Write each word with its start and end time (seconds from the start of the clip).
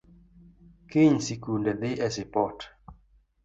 Kiny 0.89 1.17
sikunde 1.27 1.71
dhi 1.81 1.91
e 2.05 2.07
sipot 2.15 2.57